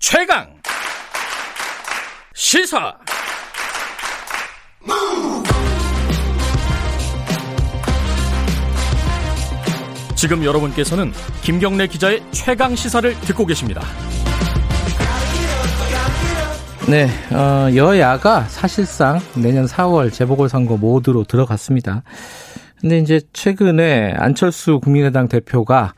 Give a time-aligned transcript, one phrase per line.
[0.00, 0.46] 최강
[2.32, 2.96] 시사
[10.14, 13.82] 지금 여러분께서는 김경래 기자의 최강 시사를 듣고 계십니다.
[16.88, 22.04] 네, 어, 여야가 사실상 내년 4월 재보궐선거 모드로 들어갔습니다.
[22.80, 25.94] 근데 이제 최근에 안철수 국민의당 대표가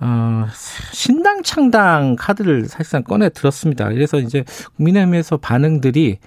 [0.00, 0.46] 어,
[0.92, 3.88] 신당 창당 카드를 사실상 꺼내 들었습니다.
[3.88, 4.44] 그래서 이제
[4.76, 6.18] 국민의힘에서 반응들이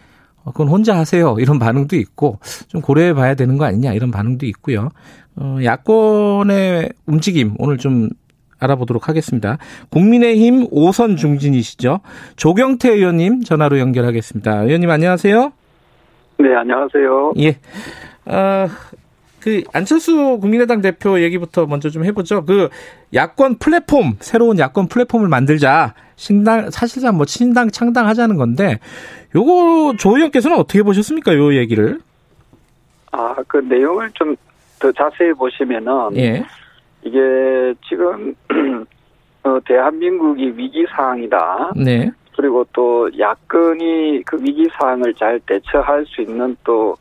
[0.44, 1.36] 어, 그건 혼자 하세요.
[1.40, 4.90] 이런 반응도 있고 좀 고려해 봐야 되는 거 아니냐 이런 반응도 있고요.
[5.36, 8.10] 어, 야권의 움직임 오늘 좀
[8.60, 9.58] 알아보도록 하겠습니다.
[9.90, 11.99] 국민의힘 오선 중진이시죠.
[12.38, 14.63] 조경태 의원님 전화로 연결하겠습니다.
[14.63, 15.52] 의원님 안녕하세요.
[16.40, 17.34] 네, 안녕하세요.
[17.40, 17.58] 예.
[18.26, 18.68] 어,
[19.40, 22.46] 그 안철수 국민의당 대표 얘기부터 먼저 좀 해보죠.
[22.46, 22.70] 그
[23.14, 25.94] 야권 플랫폼 새로운 야권 플랫폼을 만들자.
[26.16, 28.80] 신당 사실상 뭐 신당 창당하자는 건데
[29.35, 31.35] 요거 조 의원께서는 어떻게 보셨습니까?
[31.35, 31.99] 요 얘기를?
[33.12, 34.35] 아, 그 내용을 좀
[34.80, 36.46] 더 자세히 보시면은 예.
[37.04, 37.20] 이게
[37.88, 38.35] 지금
[39.43, 41.74] 어, 대한민국이 위기 상황이다.
[41.76, 42.12] 네.
[42.35, 46.96] 그리고 또 야권이 그 위기 상황을 잘 대처할 수 있는 또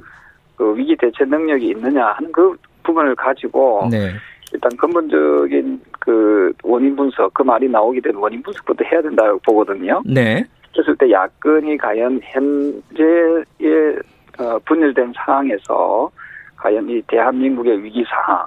[0.57, 4.13] 그 위기 대처 능력이 있느냐 하는 그 부분을 가지고 네.
[4.53, 10.03] 일단 근본적인 그 원인 분석 그 말이 나오게 된 원인 분석부터 해야 된다고 보거든요.
[10.07, 10.45] 네.
[10.73, 13.99] 그랬을 때 야권이 과연 현재의
[14.39, 16.11] 어, 분열된 상황에서
[16.57, 18.47] 과연 이 대한민국의 위기 상황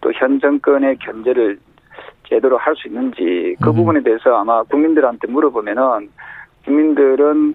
[0.00, 1.58] 또 현 정권의 견제를
[2.28, 3.74] 제대로 할 수 있는지 그 음.
[3.74, 6.10] 부분에 대해서 아마 국민들한테 물어보면은
[6.64, 7.54] 국민들은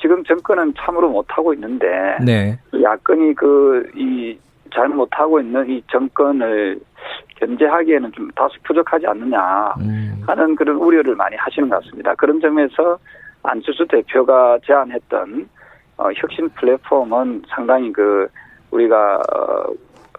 [0.00, 1.86] 지금 정권은 참으로 못하고 있는데
[2.24, 2.58] 네.
[2.82, 4.38] 야권이 그 이
[4.74, 6.78] 잘 못하고 있는 이 정권을
[7.36, 10.22] 견제하기에는 좀 다소 부족하지 않느냐 음.
[10.26, 12.14] 하는 그런 우려를 많이 하시는 것 같습니다.
[12.14, 12.98] 그런 점에서
[13.42, 15.48] 안철수 대표가 제안했던
[15.98, 18.28] 어, 혁신 플랫폼은 상당히 그
[18.70, 19.64] 우리가 어,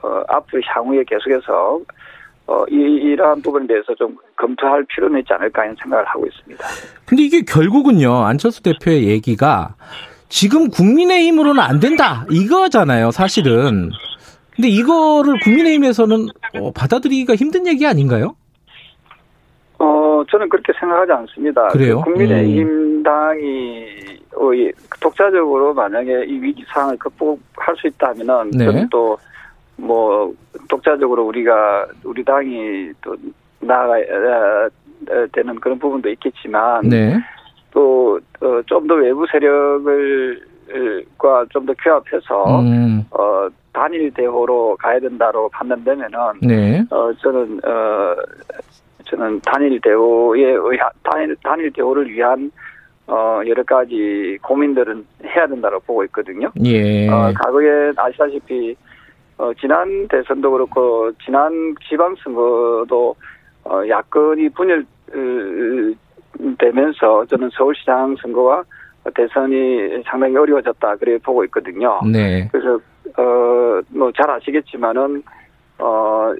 [0.01, 1.79] 어, 앞으로 향후에 계속해서
[2.49, 6.65] 어, 이, 이러한 부분에 대해서 좀 검토할 필요는 있지 않을까 하는 생각을 하고 있습니다.
[7.05, 9.75] 근데 이게 결국은요 안철수 대표의 얘기가
[10.29, 13.91] 지금 국민의힘으로는 안 된다 이거잖아요 사실은.
[14.55, 16.27] 근데 이거를 국민의힘에서는
[16.59, 18.35] 어, 받아들이기가 힘든 얘기 아닌가요?
[19.77, 21.67] 어, 저는 그렇게 생각하지 않습니다.
[21.67, 21.99] 그래요?
[21.99, 22.03] 음.
[22.03, 23.85] 그 국민의힘 당이
[24.35, 28.65] 어, 이 독자적으로 만약에 이 위기 상황을 극복할 수 있다면은 네.
[28.65, 30.33] 저는 또뭐
[30.69, 33.15] 독자적으로 우리가 우리 당이 또
[33.59, 34.69] 나아가야
[35.33, 37.17] 되는 그런 부분도 있겠지만 네.
[37.71, 40.41] 또좀 더 외부 세력을
[41.17, 46.85] 과 좀 더 규합해서 음, 어 단일 대호로 가야 된다고 판단되면은 네.
[46.91, 48.15] 어 저는 어
[49.05, 52.51] 저는 단일 의한 단일 단일 대우를 위한
[53.07, 56.51] 어 여러 가지 고민들은 해야 된다고 보고 있거든요.
[56.63, 57.09] 예.
[57.09, 58.75] 어 과거에 아시다시피
[59.39, 63.15] 어 지난 대선도 그렇고 지난 지방선거도
[63.63, 64.85] 어 야권이 분열
[65.15, 65.95] 으,
[66.57, 68.63] 되면서 저는 서울시장 선거와
[69.15, 72.01] 대선이 상당히 어려워졌다 그래 보고 있거든요.
[72.11, 72.47] 네.
[72.51, 72.79] 그래서
[73.17, 73.59] 어
[73.91, 75.23] 뭐 잘 아시겠지만은
[75.79, 76.33] 어,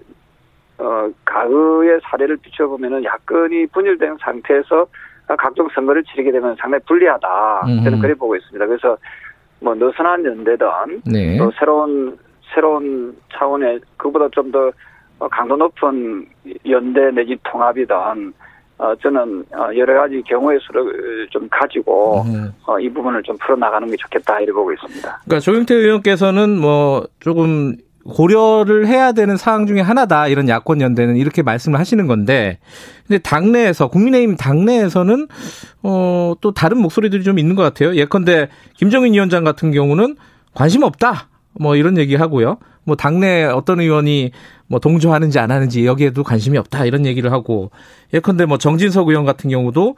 [0.78, 4.86] 어 과거의 사례를 비춰보면은 야권이 분열된 상태에서
[5.38, 7.84] 각종 선거를 치르게 되면 상당히 불리하다 음.
[7.84, 8.66] 저는 그래 보고 있습니다.
[8.66, 8.98] 그래서
[9.62, 10.68] 뭐 느슨한 연대든
[11.06, 11.38] 네.
[11.38, 12.18] 또 새로운
[12.54, 14.72] 새로운 차원의 그보다 좀 더
[15.32, 16.26] 강도 높은
[16.66, 17.94] 연대 내지 통합이든
[18.78, 22.54] 어 저는 어, 여러 가지 경우의 수를 좀 가지고 음.
[22.66, 25.22] 어, 이 부분을 좀 풀어나가는 게 좋겠다 이렇게 보고 있습니다.
[25.26, 31.44] 그러니까 조영태 의원께서는 뭐 조금 고려를 해야 되는 사항 중에 하나다 이런 야권 연대는 이렇게
[31.44, 32.60] 말씀을 하시는 건데
[33.06, 35.28] 근데 당내에서 국민의힘 당내에서는
[35.84, 37.96] 어 또 다른 목소리들이 좀 있는 것 같아요.
[37.96, 40.16] 예컨대 김정인 위원장 같은 경우는
[40.54, 41.28] 관심 없다
[41.60, 42.58] 뭐 이런 얘기 하고요.
[42.84, 44.32] 뭐 당내 어떤 의원이
[44.68, 47.72] 뭐 동조하는지 안 하는지 여기에도 관심이 없다 이런 얘기를 하고
[48.14, 49.96] 예컨대 뭐 정진석 의원 같은 경우도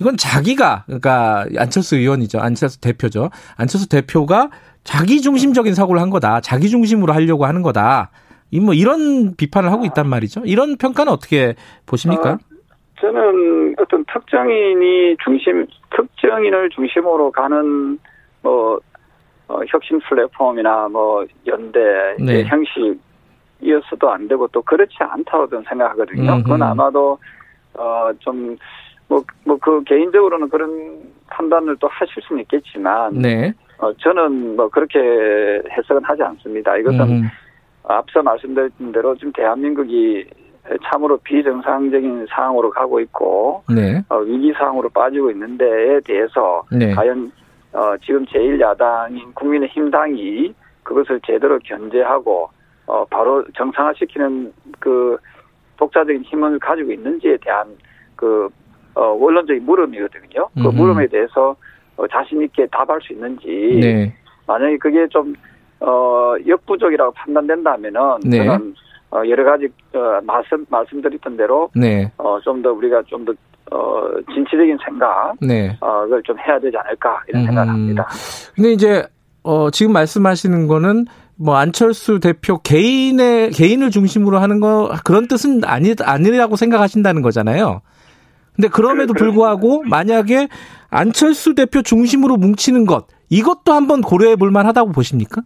[0.00, 2.38] 이건 자기가 그러니까 안철수 의원이죠.
[2.38, 3.30] 안철수 대표죠.
[3.56, 4.50] 안철수 대표가
[4.82, 6.40] 자기 중심적인 사고를 한 거다.
[6.40, 8.10] 자기 중심으로 하려고 하는 거다.
[8.50, 10.42] 이뭐 이런 비판을 하고 있단 말이죠.
[10.44, 11.54] 이런 평가는 어떻게
[11.86, 12.32] 보십니까?
[12.32, 12.38] 어,
[13.00, 17.98] 저는 어떤 특정인이 중심, 특정인을 중심으로 가는
[18.42, 18.80] 뭐
[19.50, 21.80] 어, 혁신 플랫폼이나 뭐 연대
[22.20, 22.44] 네.
[22.44, 26.32] 형식이었어도 안 되고 또 그렇지 않다고 저는 생각하거든요.
[26.34, 26.42] 음흠.
[26.44, 27.18] 그건 아마도
[27.74, 28.56] 어 좀
[29.08, 33.52] 뭐 뭐 그 개인적으로는 그런 판단을 또 하실 수는 있겠지만 네.
[33.78, 35.00] 어, 저는 뭐 그렇게
[35.68, 36.76] 해석은 하지 않습니다.
[36.76, 37.22] 이것은 음,
[37.88, 40.26] 앞서 말씀드린 대로 지금 대한민국이
[40.84, 44.00] 참으로 비정상적인 상황으로 가고 있고 네.
[44.10, 46.92] 어, 위기 상황으로 빠지고 있는 데에 대해서 네.
[46.94, 47.32] 과연
[47.72, 52.50] 어, 지금 제1야당인 국민의힘당이 그것을 제대로 견제하고
[52.86, 55.16] 어, 바로 정상화시키는 그
[55.76, 57.68] 독자적인 힘을 가지고 있는지에 대한
[58.16, 58.48] 그
[58.94, 60.48] 어, 원론적인 물음이거든요.
[60.54, 60.74] 그 음.
[60.74, 61.54] 물음에 대해서
[61.96, 63.46] 어, 자신 있게 답할 수 있는지
[63.80, 64.14] 네.
[64.46, 65.34] 만약에 그게 좀
[65.78, 68.44] 어, 역부족이라고 판단된다면은 네.
[68.44, 68.74] 저는
[69.12, 72.10] 어, 여러 가지 어, 말씀 말씀드렸던 대로 네.
[72.18, 73.32] 어, 좀 더 우리가 좀 더
[73.70, 74.02] 어,
[74.32, 75.76] 진취적인 생각 네.
[75.80, 77.46] 어, 그걸 좀 해야 되지 않을까 이런 음.
[77.46, 78.06] 생각을 합니다.
[78.54, 79.06] 근데 이제
[79.42, 81.06] 어 지금 말씀하시는 거는
[81.36, 87.80] 뭐 안철수 대표 개인의 개인을 중심으로 하는 거 그런 뜻은 아니 아니라고 생각하신다는 거잖아요.
[88.54, 90.48] 근데 그럼에도 불구하고 만약에
[90.90, 95.40] 안철수 대표 중심으로 뭉치는 것 이것도 한번 고려해 볼 만하다고 보십니까?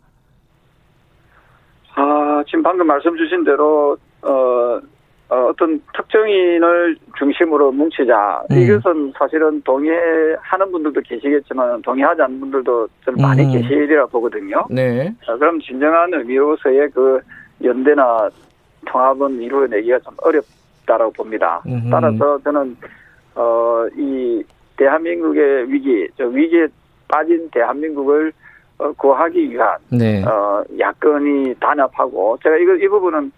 [1.95, 4.81] 아, 지금 방금 말씀 주신 대로 어,
[5.29, 8.43] 어, 떤 특정인을 중심으로 뭉치자.
[8.51, 8.57] 음.
[8.59, 13.53] 이것은 사실은 동의하는 분들도 계시겠지만 동의하지 않는 분들도 좀 많이 음.
[13.53, 14.65] 계시리라 보거든요.
[14.71, 15.13] 네.
[15.25, 17.21] 자, 그럼 진정한 의미로서의 그
[17.63, 18.29] 연대나
[18.87, 21.63] 통합은 이루어내기가 좀 어렵다라고 봅니다.
[21.67, 21.91] 음흠.
[21.91, 22.77] 따라서 저는
[23.35, 24.43] 어, 이
[24.77, 26.67] 대한민국의 위기, 저 위기에
[27.09, 28.33] 빠진 대한민국을
[28.79, 30.23] 어, 구하기 위한 네.
[30.25, 33.33] 어, 야권이 단합하고 제가 이거 이 부분은 어,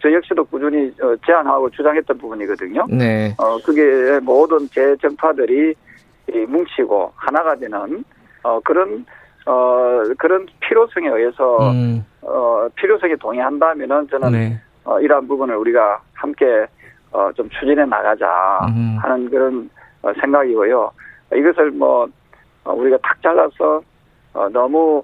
[0.00, 2.86] 저 역시도 꾸준히 어, 제안하고 주장했던 부분이거든요.
[2.88, 3.34] 네.
[3.38, 5.74] 어, 그게 모든 재정파들이
[6.32, 8.04] 이 뭉치고 하나가 되는
[8.44, 9.04] 어, 그런
[9.46, 12.04] 어, 그런 필요성에 의해서 음.
[12.22, 14.60] 어, 필요성에 동의한다면은 저는 네.
[14.84, 16.66] 어, 이러한 부분을 우리가 함께
[17.10, 18.98] 어, 좀 추진해 나가자 음.
[19.00, 19.68] 하는 그런
[20.02, 20.90] 어, 생각이고요.
[21.34, 22.06] 이것을 뭐
[22.64, 23.82] 어, 우리가 탁 잘라서
[24.34, 25.02] 어, 너무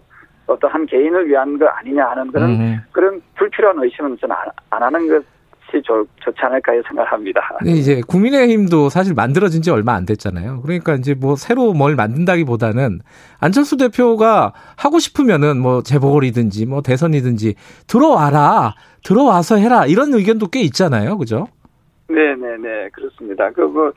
[0.49, 2.81] 어떤 한 개인을 위한 거 아니냐 하는 그런 음.
[2.93, 5.39] 그런 불필요한 의심은 저는 안, 안 하는 것
[5.75, 7.41] 이 좋, 좋지 않을까 생각합니다.
[7.67, 10.63] 이제 국민의힘도 사실 만들어진 지 얼마 안 됐잖아요.
[10.63, 13.01] 그러니까 이제 뭐 새로 뭘 만든다기보다는
[13.39, 17.55] 안철수 대표가 하고 싶으면은 뭐 재보궐이든지 뭐 대선이든지
[17.87, 18.75] 들어와라.
[19.05, 19.87] 들어와서 해라.
[19.87, 21.19] 이런 의견도 꽤 있잖아요.
[21.19, 21.49] 그죠?
[22.09, 23.51] 네네네 그렇습니다.
[23.51, 23.93] 그, 그,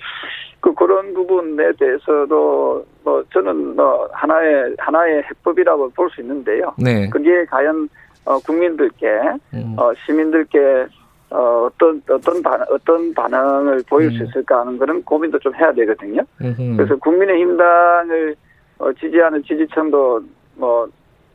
[0.59, 6.73] 그 그런 부분에 대해서도 뭐 저는 뭐 하나의 하나의 해법이라고 볼 수 있는데요.
[6.77, 7.09] 네.
[7.09, 7.87] 그게 과연
[8.25, 9.07] 어, 국민들께
[9.53, 9.75] 음.
[9.79, 10.87] 어, 시민들께
[11.29, 14.25] 어, 어떤 어떤 반 어떤 반응을 보일 수 음.
[14.27, 16.21] 있을까 하는 그런 고민도 좀 해야 되거든요.
[16.41, 16.75] 음흠.
[16.75, 18.35] 그래서 국민의힘당을
[18.79, 20.21] 어, 지지하는 지지층도
[20.55, 20.87] 뭐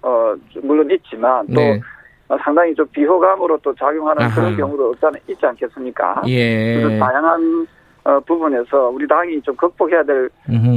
[0.02, 1.80] 어, 물론 있지만 또 네.
[2.28, 4.34] 어, 상당히 좀 비호감으로 또 작용하는 아하.
[4.34, 6.22] 그런 경우도 없잖아 있지 않겠습니까?
[6.26, 6.80] 예.
[6.82, 7.66] 그래서 다양한
[8.04, 10.28] 어, 부분에서 우리 당이 좀 극복해야 될.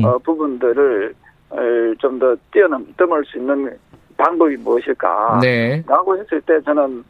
[0.06, 1.14] 어, 부분들을
[2.00, 3.76] 좀 더 뛰어넘 을 수 있는
[4.18, 5.40] 방법이 무엇일까?
[5.42, 5.82] 네.
[5.88, 7.04] 라고 했을 때 저는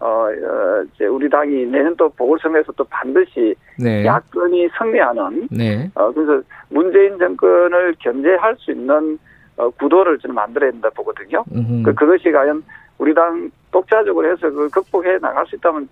[0.00, 4.04] 어, 어, 이제 우리 당이 내년 또 보궐선거에서 또 반드시 네.
[4.04, 5.90] 야권이 승리하는 네.
[5.94, 9.18] 어, 그래서 문재인 정권을 견제할 수 있는
[9.56, 11.42] 어, 구도를 저는 만들어야 된다 보거든요.
[11.82, 12.62] 그, 그것이 과연
[12.98, 15.88] 우리 당 독자적으로 해서 그걸 극복해 나갈 수 있다면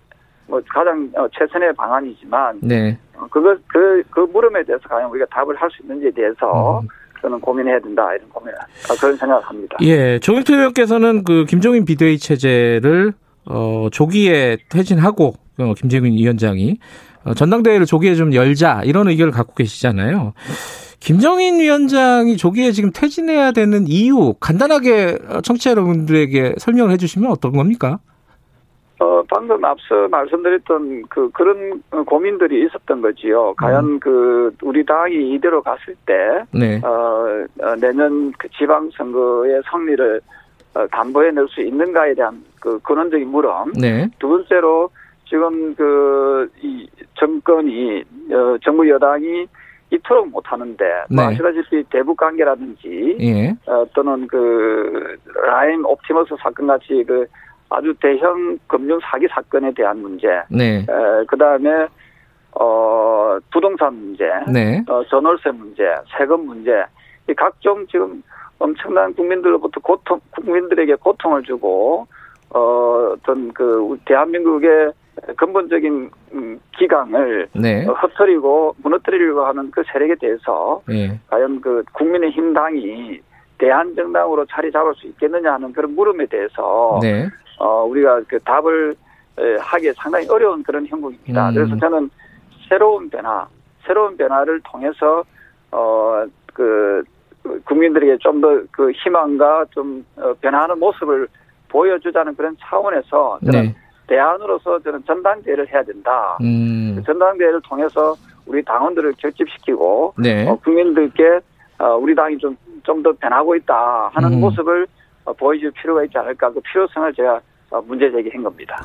[0.47, 2.97] 뭐 가장 어, 최선의 방안이지만 네.
[3.15, 6.87] 어, 그것 그, 그 물음에 대해서 과연 우리가 답을 할 수 있는지에 대해서 음.
[7.21, 9.77] 저는 고민해야 된다 이런 고민 어, 그런 생각을 합니다.
[9.81, 13.13] 예, 조경태 의원께서는 그 김종인 비대위 체제를
[13.47, 16.79] 어 조기에 퇴진하고 어, 김재균 위원장이
[17.23, 20.33] 어, 전당대회를 조기에 좀 열자 이런 의견을 갖고 계시잖아요.
[20.99, 27.99] 김정인 위원장이 조기에 지금 퇴진해야 되는 이유 간단하게 청취자 여러분들에게 설명을 해주시면 어떤 겁니까?
[28.99, 33.53] 어, 방금 앞서 말씀드렸던 그, 그런 고민들이 있었던 거지요.
[33.57, 36.13] 과연 그, 우리 당이 이대로 갔을 때,
[36.51, 40.21] 네, 어, 어, 내년 그 지방선거의 승리를
[40.75, 43.73] 어, 담보해낼 수 있는가에 대한 그 근원적인 물음.
[43.73, 44.89] 네, 두 번째로
[45.27, 49.45] 지금 그, 이 정권이, 어, 정부 여당이
[49.91, 51.33] 이토록 못하는데, 뭐 네.
[51.33, 57.25] 아시다시피 대북 관계라든지, 예, 어, 또는 그 라임 옵티머스 사건 같이 그
[57.69, 60.85] 아주 대형 금융 사기 사건에 대한 문제, 네,
[61.27, 61.87] 그 다음에
[62.59, 65.83] 어 부동산 문제, 네, 어 전월세 문제,
[66.17, 66.85] 세금 문제,
[67.29, 68.23] 이 각종 지금
[68.59, 72.07] 엄청난 국민들로부터 고통, 국민들에게 고통을 주고
[72.51, 74.91] 어 어떤 그 대한민국의
[75.37, 82.53] 근본적인 음, 기강을 네, 어, 흩어리고 무너뜨리려고 하는 그 세력에 대해서 예, 과연 그 국민의힘
[82.53, 83.19] 당이
[83.57, 87.27] 대한정당으로 자리 잡을 수 있겠느냐 하는 그런 물음에 대해서 네,
[87.59, 88.95] 어 우리가 그 답을
[89.37, 91.49] 에, 하기 상당히 어려운 그런 형국입니다.
[91.49, 91.53] 음.
[91.53, 92.09] 그래서 저는
[92.67, 93.47] 새로운 변화,
[93.85, 95.23] 새로운 변화를 통해서
[95.71, 97.03] 어 그
[97.65, 101.27] 국민들에게 좀 더 그 희망과 좀 어, 변화하는 모습을
[101.69, 103.75] 보여주자는 그런 차원에서 저는 네,
[104.07, 106.37] 대안으로서 저는 전당대회를 해야 된다.
[106.41, 107.01] 음.
[107.05, 110.47] 전당대회를 통해서 우리 당원들을 결집시키고 네.
[110.47, 111.39] 어, 국민들께
[111.79, 114.41] 어, 우리 당이 좀 좀 더 변하고 있다 하는 음.
[114.41, 114.87] 모습을
[115.25, 118.81] 어, 보여줄 필요가 있지 않을까 그 필요성을 제가 어, 문제 제기한 겁니다.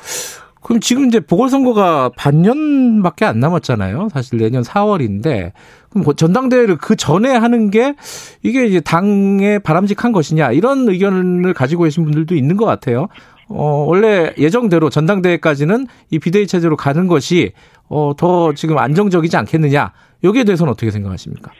[0.63, 4.09] 그럼 지금 이제 보궐선거가 반년밖에 안 남았잖아요.
[4.11, 5.53] 사실 내년 4월인데
[5.89, 7.95] 그럼 그 전당대회를 그 전에 하는 게
[8.43, 13.09] 이게 이제 당에 바람직한 것이냐 이런 의견을 가지고 계신 분들도 있는 것 같아요.
[13.51, 17.53] 어 원래 예정대로 전당대회까지는 이 비대위 체제로 가는 것이
[17.89, 19.93] 어 더 지금 안정적이지 않겠느냐.
[20.23, 21.51] 여기에 대해서는 어떻게 생각하십니까?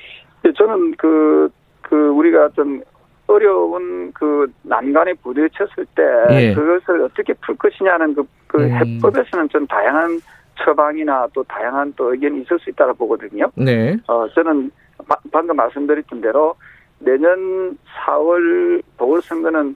[0.47, 1.49] 예, 저는 그,
[1.83, 2.83] 그, 우리가 어떤
[3.27, 6.55] 어려운 그 난간에 부딪혔을 때 예.
[6.55, 8.71] 그것을 어떻게 풀 것이냐는 그, 그 음.
[8.73, 10.21] 해법에서는 좀 다양한
[10.63, 13.51] 처방이나 또 다양한 또 의견이 있을 수 있다고 보거든요.
[13.57, 13.97] 네.
[14.09, 14.71] 어, 저는
[15.09, 16.55] 바- 방금 말씀드렸던 대로
[16.99, 19.75] 내년 4월 보궐선거는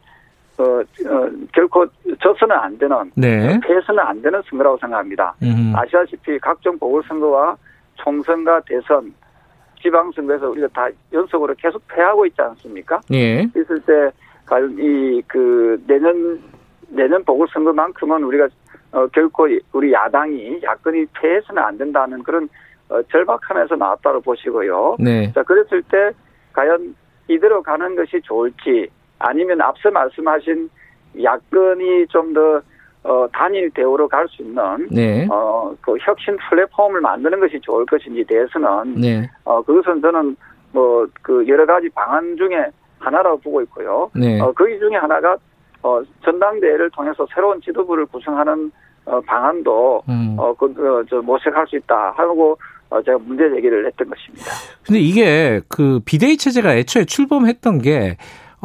[0.59, 1.85] 어, 어, 결코
[2.21, 3.59] 져서는 안 되는 네.
[3.61, 5.35] 패해서는 안 되는 선거라고 생각합니다.
[5.43, 5.73] 음.
[5.75, 7.57] 아시다시피 각종 보궐선거와
[7.97, 9.13] 총선과 대선,
[9.83, 13.01] 지방선거에서 우리가 다 연속으로 계속 패하고 있지 않습니까?
[13.13, 13.43] 예.
[13.57, 14.11] 있을 때
[14.47, 16.41] 과연 이 그 내년
[16.89, 18.49] 내년 보궐선거만큼은 우리가
[18.93, 22.49] 어, 결코 우리 야당이 야권이 패해서는 안 된다는 그런
[22.89, 24.97] 어, 절박함에서 나왔다고 보시고요.
[25.01, 25.33] 네.
[25.33, 26.13] 자 그랬을 때
[26.53, 26.95] 과연
[27.27, 30.69] 이대로 가는 것이 좋을지 아니면 앞서 말씀하신
[31.23, 32.61] 야권이 좀더
[33.05, 35.27] 어, 단일 대우로 갈 수 있는 네.
[35.31, 39.31] 어, 그 혁신 플랫폼을 만드는 것이 좋을 것인지 대해서는 네.
[39.45, 40.37] 어, 그것은 저는
[40.73, 42.67] 뭐 그 여러 가지 방안 중에
[42.99, 44.11] 하나라고 보고 있고요.
[44.15, 44.41] 네.
[44.41, 45.37] 어, 그 중에 하나가
[45.83, 48.71] 어, 전당대회를 통해서 새로운 지도부를 구성하는
[49.05, 50.37] 어, 방안도 음.
[50.39, 52.57] 어, 그, 어, 저 모색할 수 있다 하고
[52.89, 54.47] 어, 제가 문제 제기를 했던 것입니다.
[54.87, 58.17] 근데 이게 그 비대위 체제가 애초에 출범했던 게,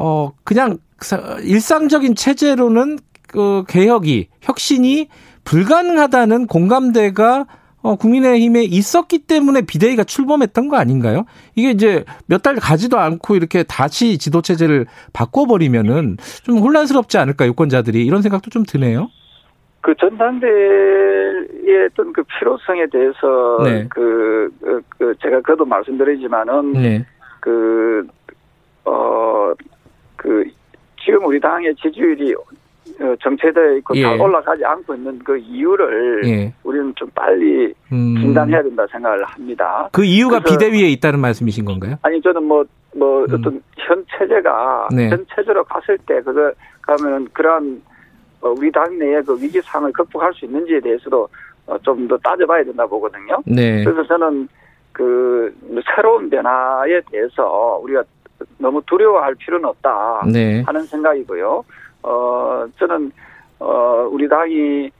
[0.01, 5.09] 어, 그냥 사- 일상적인 체제로는 그 개혁이, 혁신이
[5.43, 7.45] 불가능하다는 공감대가
[7.81, 11.25] 어, 국민의힘에 있었기 때문에 비대위가 출범했던 거 아닌가요?
[11.55, 18.05] 이게 이제 몇 달 가지도 않고 이렇게 다시 지도체제를 바꿔버리면은 좀 혼란스럽지 않을까, 유권자들이.
[18.05, 19.09] 이런 생각도 좀 드네요.
[19.81, 23.87] 그 전당대회의 어떤 그 필요성에 대해서 네.
[23.89, 27.05] 그, 그, 그 제가 그도 말씀드리지만은 네.
[27.39, 28.05] 그,
[28.83, 29.53] 어,
[30.19, 30.43] 그,
[31.03, 34.01] 지금 우리 당의 지지율이 어, 정체되어 있고 예.
[34.01, 36.53] 잘 올라가지 않고 있는 그 이유를 예.
[36.63, 38.15] 우리는 좀 빨리 음.
[38.19, 39.89] 진단해야 된다 생각을 합니다.
[39.93, 41.95] 그 이유가 비대위에 있다는 말씀이신 건가요?
[42.01, 43.33] 아니, 저는 뭐, 뭐, 음.
[43.33, 45.09] 어떤 현 체제가, 네.
[45.09, 47.81] 현 체제로 갔을 때, 그거, 가면은 그러한,
[48.41, 51.27] 어, 우리 당 내의 그 위기 상을 극복할 수 있는지에 대해서도
[51.67, 53.41] 어, 좀더 따져봐야 된다 보거든요.
[53.45, 53.83] 네.
[53.83, 54.47] 그래서 저는
[54.91, 55.53] 그
[55.95, 58.03] 새로운 변화에 대해서 우리가
[58.59, 60.61] 너무 두려워할 필요는 없다 네.
[60.61, 61.63] 하는 생각이고요.
[62.03, 63.11] 어 저는
[63.59, 64.91] 어 우리 당이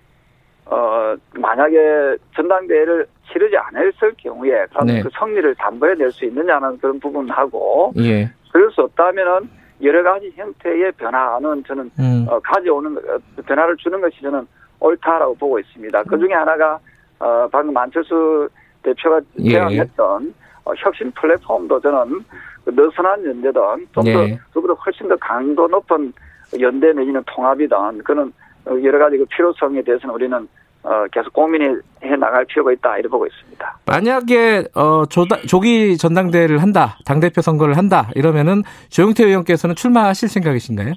[0.66, 5.02] 어 만약에 전당대회를 치르지 않았을 경우에 그럼 네.
[5.02, 8.32] 그 승리를 담보해낼 수 있느냐는 그런 부분하고 예.
[8.52, 9.50] 그럴 수 없다면은
[9.82, 12.26] 여러 가지 형태의 변화는 저는 음.
[12.28, 14.46] 어, 가져오는 것, 어, 변화를 주는 것이 저는
[14.80, 16.04] 옳다라고 보고 있습니다.
[16.04, 16.80] 그 중에 하나가
[17.20, 18.50] 어, 방금 안철수
[18.84, 19.52] 대표가 예.
[19.52, 20.34] 제안했던
[20.66, 22.20] 어, 혁신 플랫폼도 저는
[22.59, 23.62] 그 느슨한 연대든
[23.94, 24.40] 좀더 예.
[24.54, 26.14] 그보다 훨씬 더 강도 높은
[26.60, 28.34] 연대 내지는 통합이든 그런
[28.66, 30.48] 어, 여러 가지 그 필요성에 대해서는 우리는
[30.84, 33.80] 어, 계속 고민해 나갈 필요가 있다 이렇게 보고 있습니다.
[33.86, 40.94] 만약에 어 조다, 조기 전당대회를 한다, 당 대표 선거를 한다 이러면은 조영태 의원께서는 출마하실 생각이신가요?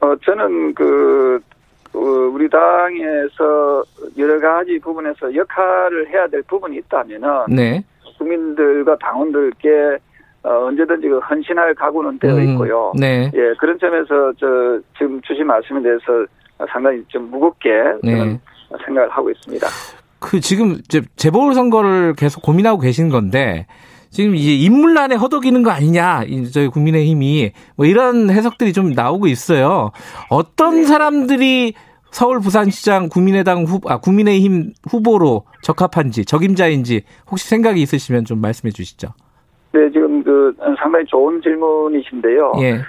[0.00, 1.40] 어, 저는 그,
[1.94, 3.84] 어, 우리 당에서
[4.18, 7.84] 여러 가지 부분에서 역할을 해야 될 부분이 있다면은 네.
[8.18, 9.98] 국민들과 당원들께
[10.44, 12.92] 어, 언제든지 그 헌신할 각오는 되어 음, 있고요.
[12.98, 13.30] 네.
[13.34, 16.26] 예, 그런 점에서 저 지금 주신 말씀에 대해서
[16.72, 17.70] 상당히 좀 무겁게
[18.04, 18.40] 저는 네.
[18.84, 19.66] 생각을 하고 있습니다.
[20.18, 23.66] 그 지금 이제 재보궐 선거를 계속 고민하고 계신 건데
[24.10, 29.90] 지금 이제 인물난에 허덕이는 거 아니냐, 이 저희 국민의힘이 뭐 이런 해석들이 좀 나오고 있어요.
[30.28, 31.72] 어떤 사람들이
[32.10, 39.08] 서울 부산시장 국민의당 후, 아, 국민의힘 후보로 적합한지 적임자인지 혹시 생각이 있으시면 좀 말씀해 주시죠.
[40.58, 42.52] 그 상당히 좋은 질문이신데요.
[42.60, 42.80] 예,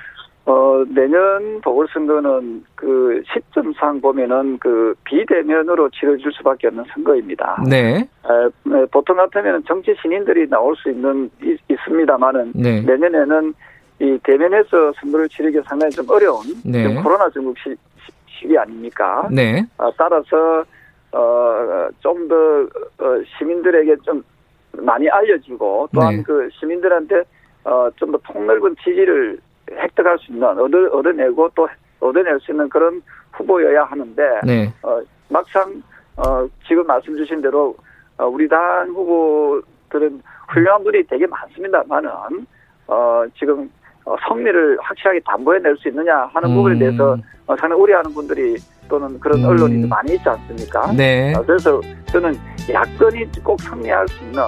[0.46, 7.63] 어, 내년 보궐선거는 그 시점상 보면은 그 비대면으로 치러질 수밖에 없는 선거입니다.
[7.70, 13.53] 네, 에, 네, 보통 같으면 정치 신인들이 나올 수 있는 있, 있습니다만은 네, 내년에는
[14.00, 16.88] 이 대면에서 선거를 치르기 상당히 좀 어려운 네.
[16.88, 17.75] 지금 코로나 전국 시,
[18.46, 19.27] 기 아닙니까?
[19.32, 20.65] 네, 아, 따라서
[21.13, 22.36] 어 좀 더
[23.00, 24.24] 어, 시민들에게 좀
[24.74, 26.24] 많이 알려지고 또한 네.
[26.24, 27.24] 그 시민들한테
[27.65, 29.39] 어 좀 더 폭넓은 지지를
[29.72, 31.67] 획득할 수 있는 얻어 얻어내고 또
[32.00, 33.01] 얻어낼 수 있는 그런
[33.32, 34.74] 후보여야 하는데 네.
[34.84, 35.82] 어, 막상
[36.17, 37.75] 어, 지금 말씀 주신 대로
[38.17, 42.10] 어, 우리 당 후보들은 훌륭한 분이 되게 많습니다만은
[42.88, 43.70] 어, 지금
[44.05, 46.55] 어, 성리를 확실하게 담보해낼 수 있느냐 하는 음.
[46.55, 47.17] 부분에 대해서
[47.48, 48.55] 어, 상당히 우려하는 분들이
[48.89, 49.46] 또는 그런 음.
[49.46, 50.91] 언론이 많이 있지 않습니까?
[50.91, 51.34] 네.
[51.34, 52.36] 어, 그래서 저는
[52.70, 54.43] 야권이 꼭 승리할 수 있는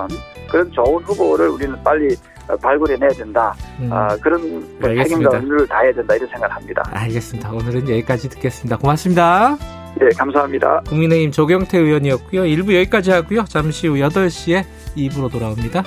[0.52, 3.54] 그런 좋은 후보를 우리는 빨리 어, 발굴해내야 된다.
[3.80, 3.92] 음.
[3.92, 4.42] 아, 그런
[4.80, 5.04] 뭐 알겠습니다.
[5.32, 6.84] 책임과 의무를 다해야 된다 이런 생각을 합니다.
[6.92, 7.52] 알겠습니다.
[7.52, 8.78] 오늘은 여기까지 듣겠습니다.
[8.78, 9.58] 고맙습니다.
[10.00, 10.82] 네, 감사합니다.
[10.88, 12.44] 국민의힘 조경태 의원이었고요.
[12.44, 13.46] 1부 여기까지 하고요.
[13.46, 14.64] 잠시 후 8시에
[14.98, 15.84] 2부로 돌아옵니다.